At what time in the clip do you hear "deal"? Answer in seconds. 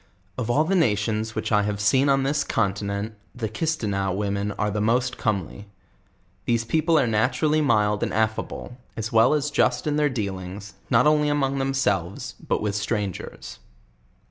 10.09-10.39